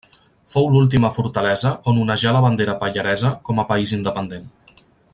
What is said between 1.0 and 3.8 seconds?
fortalesa on onejà la bandera pallaresa com a